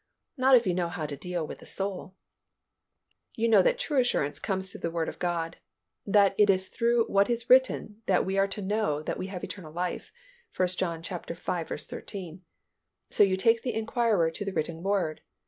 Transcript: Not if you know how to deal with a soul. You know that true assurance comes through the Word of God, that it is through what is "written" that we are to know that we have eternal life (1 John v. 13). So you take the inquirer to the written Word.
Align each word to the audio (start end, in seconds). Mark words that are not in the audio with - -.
Not 0.35 0.55
if 0.55 0.65
you 0.65 0.73
know 0.73 0.87
how 0.89 1.05
to 1.05 1.15
deal 1.15 1.45
with 1.45 1.61
a 1.61 1.65
soul. 1.67 2.15
You 3.35 3.47
know 3.47 3.61
that 3.61 3.77
true 3.77 3.99
assurance 3.99 4.39
comes 4.39 4.71
through 4.71 4.81
the 4.81 4.89
Word 4.89 5.07
of 5.07 5.19
God, 5.19 5.57
that 6.07 6.33
it 6.39 6.49
is 6.49 6.69
through 6.69 7.05
what 7.05 7.29
is 7.29 7.51
"written" 7.51 8.01
that 8.07 8.25
we 8.25 8.35
are 8.35 8.47
to 8.47 8.63
know 8.63 9.03
that 9.03 9.19
we 9.19 9.27
have 9.27 9.43
eternal 9.43 9.71
life 9.71 10.11
(1 10.57 10.69
John 10.69 11.03
v. 11.03 11.19
13). 11.35 12.41
So 13.11 13.21
you 13.21 13.37
take 13.37 13.61
the 13.61 13.75
inquirer 13.75 14.31
to 14.31 14.43
the 14.43 14.53
written 14.53 14.81
Word. 14.81 15.21